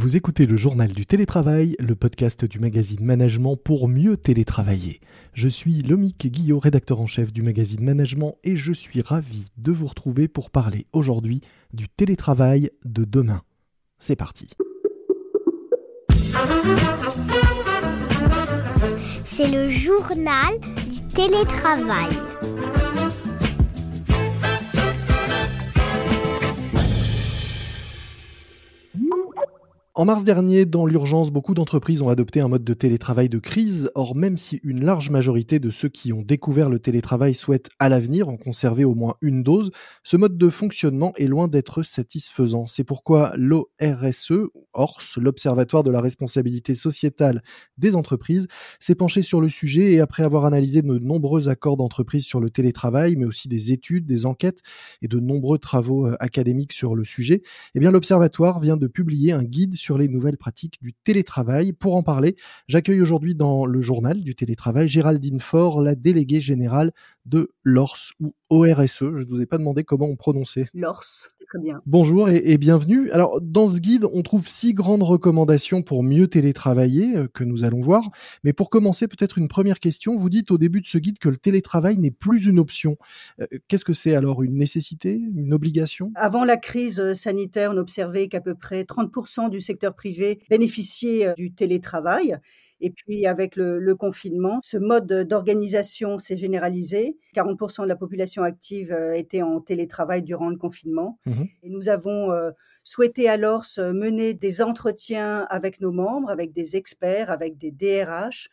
[0.00, 4.98] Vous écoutez le journal du télétravail, le podcast du magazine Management pour mieux télétravailler.
[5.34, 9.72] Je suis Lomique Guillot, rédacteur en chef du magazine Management et je suis ravi de
[9.72, 11.42] vous retrouver pour parler aujourd'hui
[11.74, 13.42] du télétravail de demain.
[13.98, 14.48] C'est parti.
[19.22, 20.58] C'est le journal
[20.90, 22.08] du télétravail.
[30.00, 33.90] En mars dernier, dans l'urgence, beaucoup d'entreprises ont adopté un mode de télétravail de crise.
[33.94, 37.90] Or, même si une large majorité de ceux qui ont découvert le télétravail souhaitent à
[37.90, 39.70] l'avenir en conserver au moins une dose,
[40.02, 42.66] ce mode de fonctionnement est loin d'être satisfaisant.
[42.66, 44.32] C'est pourquoi l'ORSE,
[44.72, 47.42] ORS, l'Observatoire de la responsabilité sociétale
[47.76, 52.24] des entreprises, s'est penché sur le sujet et après avoir analysé de nombreux accords d'entreprise
[52.24, 54.62] sur le télétravail, mais aussi des études, des enquêtes
[55.02, 57.42] et de nombreux travaux euh, académiques sur le sujet,
[57.74, 61.72] eh bien l'Observatoire vient de publier un guide sur les nouvelles pratiques du télétravail.
[61.72, 62.36] Pour en parler,
[62.68, 66.92] j'accueille aujourd'hui dans le journal du télétravail Géraldine Faure, la déléguée générale
[67.26, 68.98] de l'ORS ou ORSE.
[68.98, 70.66] Je ne vous ai pas demandé comment on prononçait.
[70.74, 71.82] L'ORS, très bien.
[71.84, 73.10] Bonjour et, bienvenue.
[73.10, 77.64] Alors, dans ce guide, on trouve six grandes recommandations pour mieux télétravailler euh, que nous
[77.64, 78.08] allons voir.
[78.44, 80.14] Mais pour commencer, peut-être une première question.
[80.14, 82.96] Vous dites au début de ce guide que le télétravail n'est plus une option.
[83.40, 84.44] Euh, qu'est-ce que c'est alors?
[84.44, 85.20] Une nécessité?
[85.34, 86.12] Une obligation?
[86.14, 91.34] Avant la crise sanitaire, on observait qu'à peu près 30% du secteur privé bénéficiait euh,
[91.34, 92.38] du télétravail.
[92.80, 97.16] Et puis avec le, confinement, ce mode d'organisation s'est généralisé.
[97.34, 101.18] 40% de la population active euh, était en télétravail durant le confinement.
[101.26, 102.50] Mmh Et nous avons euh,
[102.84, 108.48] souhaité alors mener des entretiens avec nos membres, avec des experts, avec des DRH,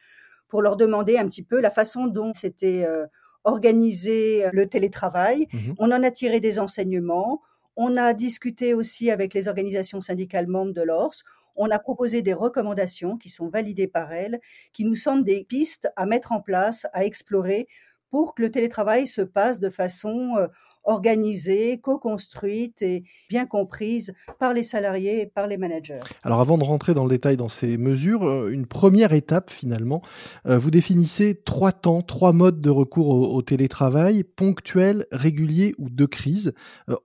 [0.48, 3.06] pour leur demander un petit peu la façon dont c'était euh,
[3.44, 5.48] organisé le télétravail.
[5.54, 7.42] Mmh On en a tiré des enseignements.
[7.78, 11.24] On a discuté aussi avec les organisations syndicales membres de l'ORS
[11.58, 14.40] on a proposé des recommandations qui sont validées par elles,
[14.74, 17.68] qui nous semblent des pistes à mettre en place, à explorer
[18.10, 20.48] pour que le télétravail se passe de façon euh,
[20.84, 26.00] organisée, co-construite et bien comprise par les salariés et par les managers.
[26.24, 30.02] Alors avant de rentrer dans le détail dans ces mesures, euh, une première étape finalement,
[30.46, 36.06] euh, vous définissez trois temps, trois modes de recours au, télétravail, ponctuel, régulier ou de
[36.06, 36.54] crise.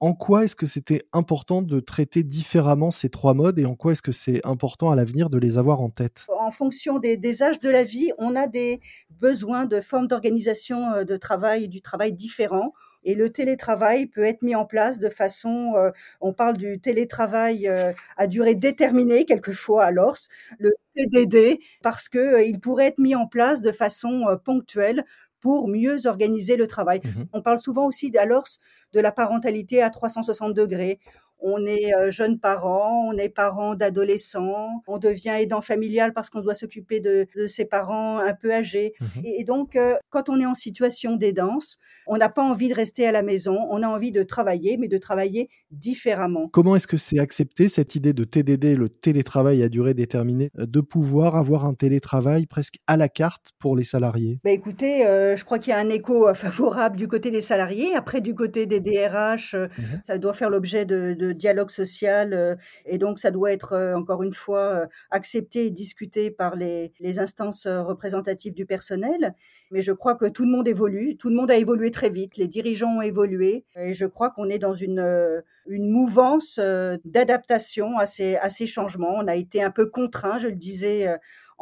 [0.00, 3.92] en quoi est-ce que c'était important de traiter différemment ces trois modes et en quoi
[3.92, 6.26] est-ce que c'est important à l'avenir de les avoir en tête?
[6.38, 10.91] En fonction des, des âges de la vie, on a des besoins de formes d'organisation
[10.92, 12.72] euh, de travail, du travail différent.
[13.04, 17.66] Et le télétravail peut être mis en place de façon, euh, on parle du télétravail
[17.66, 23.16] euh, à durée déterminée quelquefois à l'ORS, le TDD, parce que il pourrait être mis
[23.16, 25.04] en place de façon ponctuelle
[25.40, 27.00] pour mieux organiser le travail.
[27.04, 28.58] Mmh on parle souvent aussi à l'ORS
[28.92, 31.00] de la parentalité à 360 degrés
[31.42, 36.40] on est euh, jeune parent, on est parent d'adolescents, on devient aidant familial parce qu'on
[36.40, 38.94] doit s'occuper de, ses parents un peu âgés.
[39.00, 42.74] Mmh et, donc, euh, quand on est en situation d'aidance, on n'a pas envie de
[42.74, 46.48] rester à la maison, on a envie de travailler, mais de travailler différemment.
[46.52, 50.66] Comment est-ce que c'est accepté cette idée de TDD, le télétravail à durée déterminée, euh,
[50.66, 54.38] de pouvoir avoir un télétravail presque à la carte pour les salariés?
[54.44, 57.94] Bah Écoutez, je crois qu'il y a un écho favorable du côté des salariés.
[57.94, 59.68] Après, du côté des DRH, mmh
[60.04, 62.56] ça doit faire l'objet de dialogue social euh,
[62.86, 66.92] et donc ça doit être euh, encore une fois euh, accepté et discuté par les,
[67.18, 69.34] instances représentatives du personnel.
[69.70, 72.36] Mais je crois que tout le monde évolue, tout le monde a évolué très vite,
[72.36, 76.58] les dirigeants ont évolué et je crois qu'on est dans une, mouvance
[77.04, 79.14] d'adaptation à ces changements.
[79.16, 81.06] On a été un peu contraint, je le disais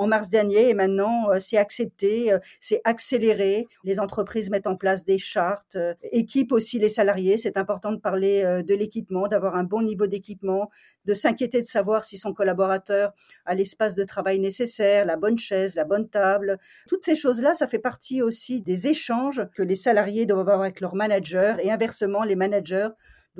[0.00, 3.68] en mars dernier et maintenant euh, c'est accepté, euh, c'est accéléré.
[3.84, 7.36] Les entreprises mettent en place des chartes, euh, équipent aussi les salariés.
[7.36, 10.70] C'est important de parler de l'équipement, d'avoir un bon niveau d'équipement,
[11.04, 13.12] de s'inquiéter de savoir si son collaborateur
[13.44, 16.58] a l'espace de travail nécessaire, la bonne chaise, la bonne table.
[16.88, 20.80] Toutes ces choses-là, ça fait partie aussi des échanges que les salariés doivent avoir avec
[20.80, 22.88] leurs managers et inversement, les managers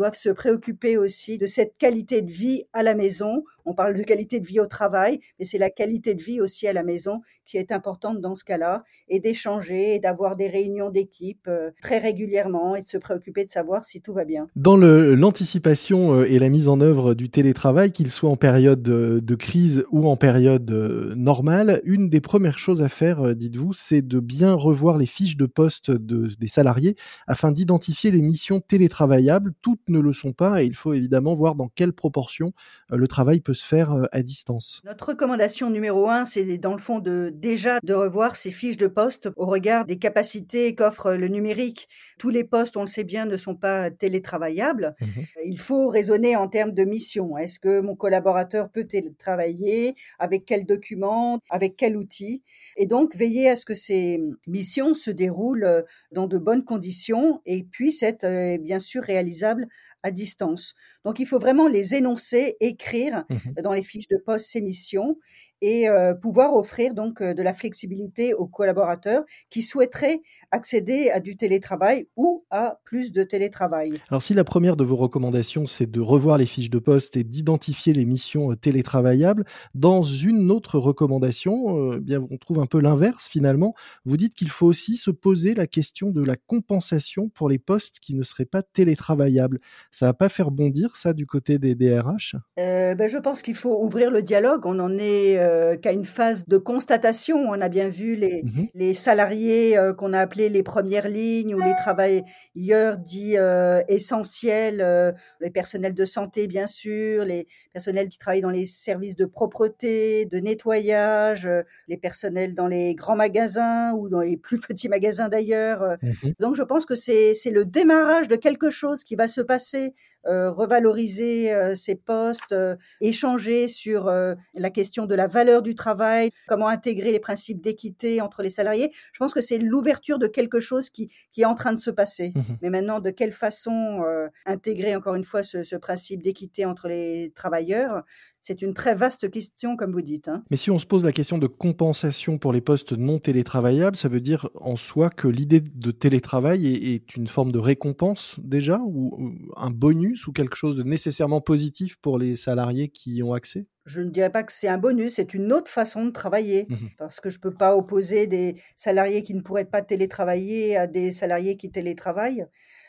[0.00, 3.44] doivent se préoccuper aussi de cette qualité de vie à la maison.
[3.66, 6.66] On parle de qualité de vie au travail, mais c'est la qualité de vie aussi
[6.66, 10.88] à la maison qui est importante dans ce cas-là, et d'échanger, et d'avoir des réunions
[10.88, 14.46] d'équipe euh, très régulièrement, et de se préoccuper de savoir si tout va bien.
[14.56, 19.34] Dans l'anticipation euh, et la mise en œuvre du télétravail, qu'il soit en période de,
[19.34, 24.18] crise ou en période euh, normale, une des premières choses à faire, dites-vous, c'est de
[24.18, 26.96] bien revoir les fiches de poste de, des salariés
[27.26, 31.54] afin d'identifier les missions télétravaillables, toutes ne le sont pas et il faut évidemment voir
[31.54, 32.52] dans quelle proportion
[32.90, 34.80] le travail peut se faire à distance.
[34.84, 38.86] Notre recommandation numéro un, c'est dans le fond de déjà de revoir ces fiches de
[38.86, 41.88] poste au regard des capacités qu'offre le numérique.
[42.18, 44.94] Tous les postes, on le sait bien, ne sont pas télétravaillables.
[45.00, 45.06] Mmh
[45.44, 47.36] il faut raisonner en termes de mission.
[47.36, 49.94] Est-ce que mon collaborateur peut télétravailler?
[50.18, 51.40] Avec quels documents?
[51.50, 52.42] Avec quel outil?
[52.76, 57.64] Et donc, veiller à ce que ces missions se déroulent dans de bonnes conditions et
[57.64, 59.66] puissent être euh, bien sûr réalisables
[60.02, 60.74] à distance.
[61.04, 65.18] Donc, il faut vraiment les énoncer, écrire mmh dans les fiches de poste ces missions
[65.60, 70.20] et euh, pouvoir offrir donc euh, de la flexibilité aux collaborateurs qui souhaiteraient
[70.50, 74.00] accéder à du télétravail ou à plus de télétravail.
[74.08, 77.24] Alors si la première de vos recommandations c'est de revoir les fiches de poste et
[77.24, 82.80] d'identifier les missions euh, télétravaillables, dans une autre recommandation, eh bien on trouve un peu
[82.80, 83.74] l'inverse finalement.
[84.04, 88.00] Vous dites qu'il faut aussi se poser la question de la compensation pour les postes
[88.00, 89.60] qui ne seraient pas télétravaillables.
[89.90, 93.82] Ça va pas faire bondir ça du côté des DRH ben, Je pense qu'il faut
[93.84, 94.66] ouvrir le dialogue.
[94.66, 97.38] On en est euh, qu'à une phase de constatation.
[97.48, 101.54] On a bien vu les, mmh les salariés euh, qu'on a appelés les premières lignes
[101.54, 108.18] ou les travailleurs dits euh, essentiels, les personnels de santé bien sûr, les personnels qui
[108.18, 111.48] travaillent dans les services de propreté, de nettoyage,
[111.88, 115.96] les personnels dans les grands magasins ou dans les plus petits magasins d'ailleurs.
[116.02, 119.94] Mmh Donc je pense que c'est le démarrage de quelque chose qui va se passer,
[120.24, 122.54] revaloriser ces postes,
[123.00, 124.10] échanger sur
[124.54, 128.90] la question de la valeur du travail, comment intégrer les principes d'équité entre les salariés.
[129.12, 131.90] Je pense que c'est l'ouverture de quelque chose qui, qui, est en train de se
[131.90, 132.32] passer.
[132.34, 136.64] Mmh Mais maintenant, de quelle façon euh, intégrer encore une fois ce, ce principe d'équité
[136.64, 138.04] entre les travailleurs
[138.40, 140.28] c'est une très vaste question, comme vous dites.
[140.28, 140.42] Hein.
[140.50, 144.08] Mais si on se pose la question de compensation pour les postes non télétravaillables, ça
[144.08, 149.32] veut dire en soi que l'idée de télétravail est, une forme de récompense déjà, ou,
[149.56, 153.66] un bonus, ou quelque chose de nécessairement positif pour les salariés qui y ont accès?
[153.84, 156.66] Je ne dirais pas que c'est un bonus, c'est une autre façon de travailler.
[156.68, 160.76] Mmh Parce que je ne peux pas opposer des salariés qui ne pourraient pas télétravailler
[160.76, 162.46] à des salariés qui télétravaillent.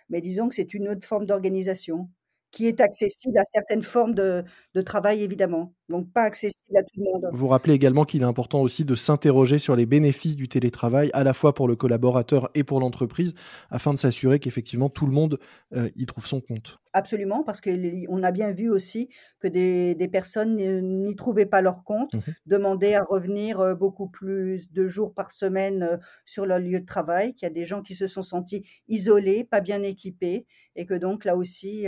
[0.10, 2.10] Mais disons que c'est une autre forme d'organisation
[2.52, 4.44] qui est accessible à certaines formes de,
[4.86, 7.30] travail, évidemment donc pas accessible à tout le monde.
[7.32, 11.24] Vous rappelez également qu'il est important aussi de s'interroger sur les bénéfices du télétravail, à
[11.24, 13.34] la fois pour le collaborateur et pour l'entreprise,
[13.70, 15.40] afin de s'assurer qu'effectivement tout le monde
[15.74, 16.80] euh, y trouve son compte.
[16.94, 19.10] Absolument, parce qu'on a bien vu aussi
[19.40, 20.58] que des, des personnes
[21.04, 25.32] n'y trouvaient pas leur compte, mmh demandaient à revenir euh, beaucoup plus de jours par
[25.32, 28.22] semaine euh, sur leur lieu de travail, qu'il y a des gens qui se sont
[28.22, 30.46] sentis isolés, pas bien équipés,
[30.76, 31.88] et que donc là aussi,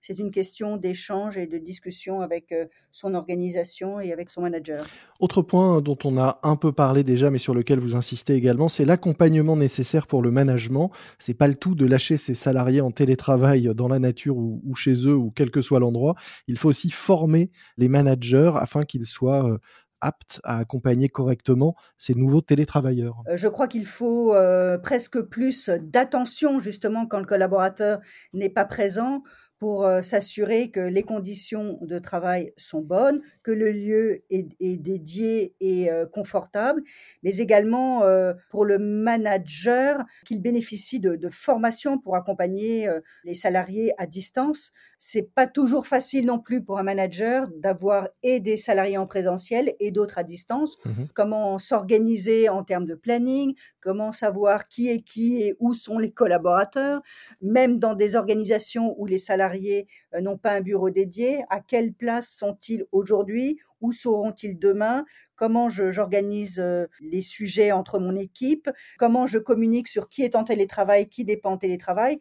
[0.00, 2.54] c'est une question d'échange et de discussion avec
[2.92, 3.35] son organisation
[4.02, 4.80] et avec son manager.
[5.20, 8.68] Autre point dont on a un peu parlé déjà, mais sur lequel vous insistez également,
[8.68, 10.90] c'est l'accompagnement nécessaire pour le management.
[11.18, 14.74] C'est pas le tout de lâcher ses salariés en télétravail dans la nature ou, ou
[14.74, 16.14] chez eux ou quel que soit l'endroit.
[16.48, 19.58] Il faut aussi former les managers afin qu'ils soient euh,
[20.00, 25.68] aptes à accompagner correctement ces nouveaux télétravailleurs euh, Je crois qu'il faut euh, presque plus
[25.68, 28.00] d'attention justement quand le collaborateur
[28.32, 29.22] n'est pas présent
[29.58, 35.88] pour s'assurer que les conditions de travail sont bonnes, que le lieu est, dédié et
[36.12, 36.82] confortable,
[37.22, 38.02] mais également
[38.50, 42.88] pour le manager qu'il bénéficie de, de, formation pour accompagner
[43.24, 44.72] les salariés à distance.
[44.98, 49.74] C'est pas toujours facile non plus pour un manager d'avoir et des salariés en présentiel
[49.80, 50.76] et d'autres à distance.
[50.84, 55.98] Mmh comment s'organiser en termes de planning, comment savoir qui est qui et où sont
[55.98, 57.00] les collaborateurs,
[57.40, 59.46] même dans des organisations où les salariés
[60.14, 63.58] euh, n'ont pas un bureau dédié À quelle place sont-ils aujourd'hui?
[63.80, 65.04] Où seront-ils demain?
[65.34, 68.70] Comment j'organise euh, les sujets entre mon équipe?
[68.98, 72.18] Comment je communique sur qui est en télétravail, qui dépend en télétravail?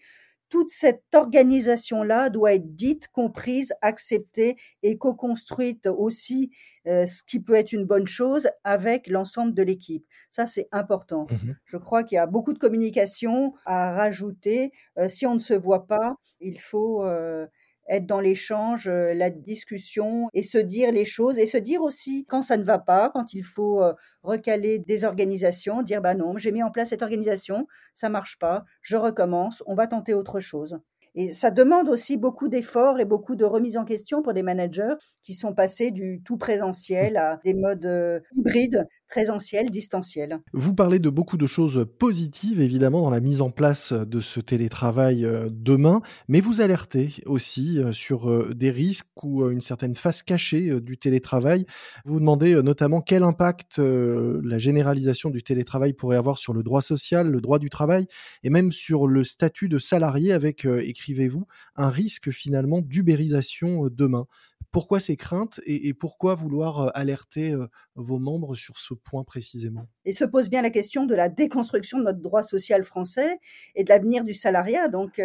[0.55, 6.49] Toute cette organisation-là doit être dite, comprise, acceptée et co-construite aussi,
[6.87, 10.05] euh, ce qui peut être une bonne chose, avec l'ensemble de l'équipe.
[10.31, 11.27] Ça, c'est important.
[11.29, 14.71] Mmh Je crois qu'il y a beaucoup de communication à rajouter.
[15.09, 17.47] si on ne se voit pas, il faut euh,
[17.87, 22.25] être dans l'échange, euh, la discussion et se dire les choses et se dire aussi
[22.27, 26.37] quand ça ne va pas, quand il faut euh, recaler des organisations, dire bah non,
[26.37, 30.39] j'ai mis en place cette organisation, ça marche pas, je recommence, on va tenter autre
[30.39, 30.79] chose.
[31.17, 34.95] Et ça demande aussi beaucoup d'efforts et beaucoup de remise en question pour des managers
[35.23, 40.41] qui sont passés du tout présentiel à des modes euh, hybrides, présentiel, distanciel.
[40.51, 44.41] Vous parlez de beaucoup de choses positives, évidemment, dans la mise en place de ce
[44.41, 50.21] télétravail euh, demain, mais vous alertez aussi euh, sur des risques ou une certaine face
[50.21, 51.65] cachée du télétravail.
[52.03, 57.29] Vous demandez notamment quel impact la généralisation du télétravail pourrait avoir sur le droit social,
[57.29, 58.07] le droit du travail
[58.43, 61.45] et même sur le statut de salarié avec écrit écrivez-vous,
[61.75, 64.25] un risque finalement d'ubérisation demain?
[64.71, 67.55] Pourquoi ces craintes et, pourquoi vouloir alerter
[67.95, 69.87] vos membres sur ce point précisément?
[70.03, 73.39] Et se pose bien la question de la déconstruction de notre droit social français
[73.75, 74.89] et de l'avenir du salariat.
[74.89, 75.21] Donc,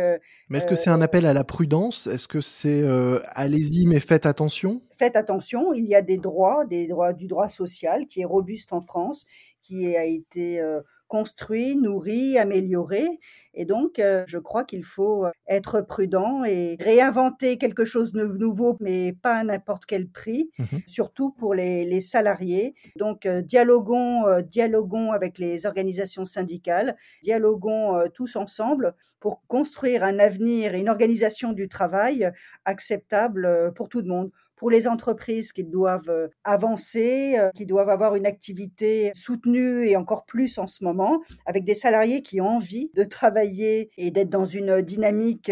[0.48, 2.06] mais est-ce que c'est un appel à la prudence?
[2.06, 2.84] Est-ce que c'est
[3.32, 4.82] allez-y mais faites attention?
[4.98, 8.72] Faites attention, il y a des droits, des droits du droit social qui est robuste
[8.72, 9.24] en France,
[9.70, 10.60] qui a été
[11.06, 13.20] construit, nourri, amélioré.
[13.54, 19.12] Et donc, je crois qu'il faut être prudent et réinventer quelque chose de nouveau, mais
[19.12, 22.74] pas à n'importe quel prix, mmh surtout pour les, salariés.
[22.96, 30.80] Donc, dialoguons, dialoguons avec les organisations syndicales, dialoguons tous ensemble pour construire un avenir et
[30.80, 32.30] une organisation du travail
[32.64, 38.26] acceptable pour tout le monde pour les entreprises qui doivent avancer, qui doivent avoir une
[38.26, 43.02] activité soutenue et encore plus en ce moment, avec des salariés qui ont envie de
[43.02, 45.50] travailler et d'être dans une dynamique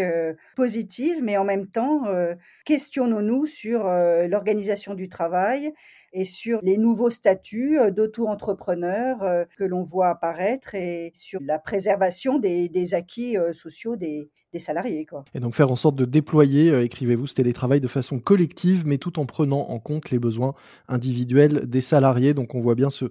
[0.55, 2.03] positive, mais en même temps,
[2.65, 5.73] questionnons-nous sur l'organisation du travail
[6.13, 12.93] et sur les nouveaux statuts d'auto-entrepreneurs que l'on voit apparaître et sur la préservation des,
[12.93, 14.29] acquis sociaux des,
[15.35, 18.97] Et donc faire en sorte de déployer, euh, écrivez-vous, ce télétravail de façon collective, mais
[18.97, 20.55] tout en prenant en compte les besoins
[20.87, 22.33] individuels des salariés.
[22.33, 23.05] Donc on voit bien ce,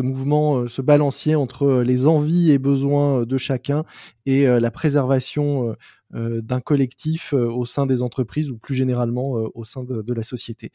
[0.00, 3.84] mouvement, euh, ce balancier entre euh, les envies et besoins de chacun
[4.28, 5.74] et la préservation euh,
[6.10, 10.22] d'un collectif euh, au sein des entreprises ou plus généralement euh, au sein de, la
[10.22, 10.70] société.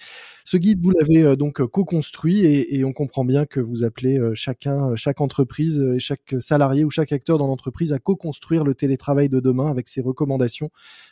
[0.46, 5.22] Ce guide, vous l'avez donc co-construit et, on comprend bien que vous appelez chacun, chaque
[5.22, 9.70] entreprise et chaque salarié ou chaque acteur dans l'entreprise à co-construire le télétravail de demain
[9.72, 10.70] avec ces recommandations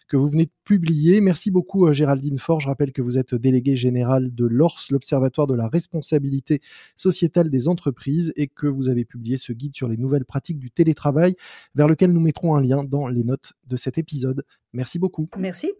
[0.08, 1.20] que vous venez de publier.
[1.20, 2.60] Merci beaucoup Géraldine Faure.
[2.60, 6.62] Je rappelle que vous êtes déléguée générale de l'ORS, l'Observatoire de la responsabilité
[6.96, 10.72] sociétale des entreprises, et que vous avez publié ce guide sur les nouvelles pratiques du
[10.72, 11.36] télétravail,
[11.76, 15.30] vers lequel nous mettrons un lien dans les notes de cet épisode Merci beaucoup.
[15.38, 15.72] Merci.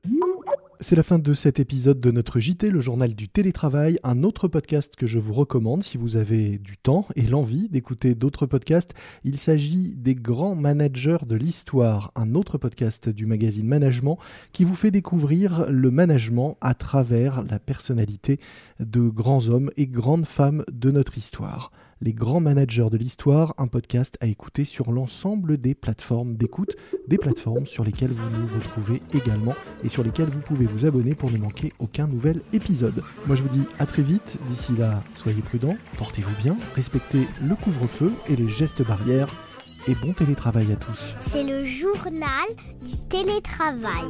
[0.80, 4.48] C'est la fin de cet épisode de notre JT, le journal du télétravail, un autre
[4.48, 8.96] podcast que je vous recommande si vous avez du temps et l'envie d'écouter d'autres podcasts.
[9.24, 14.18] Il s'agit des grands managers de l'histoire, un autre podcast du magazine Management
[14.54, 18.40] qui vous fait découvrir le management à travers la personnalité
[18.80, 21.72] de grands hommes et grandes femmes de notre histoire.
[22.04, 26.76] Les grands managers de l'histoire, un podcast à écouter sur l'ensemble des plateformes d'écoute,
[27.08, 29.54] des plateformes sur lesquelles vous nous retrouvez également
[29.84, 33.04] et sur lesquelles vous pouvez vous abonner pour ne manquer aucun nouvel épisode.
[33.28, 37.54] Moi je vous dis à très vite, d'ici là soyez prudents, portez-vous bien, respectez le
[37.54, 39.32] couvre-feu et les gestes barrières
[39.88, 41.16] et bon télétravail à tous.
[41.20, 42.48] C'est le journal
[42.84, 44.10] du télétravail.